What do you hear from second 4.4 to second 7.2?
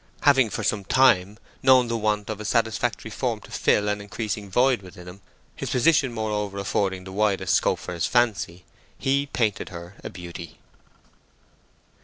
void within him, his position moreover affording the